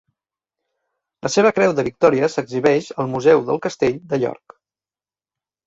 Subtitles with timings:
[1.27, 4.59] La seva Creu de Victòria s'exhibeix al Museu del Castell de York.